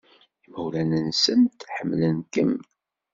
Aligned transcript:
Imawlan-nsent 0.47 1.59
ḥemmlen-kem. 1.75 2.51